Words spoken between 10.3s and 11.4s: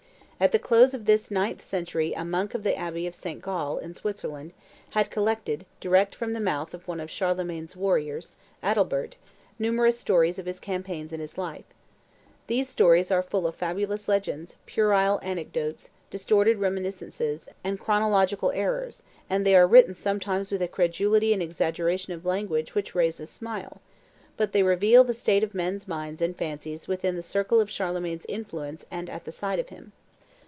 of his campaigns and his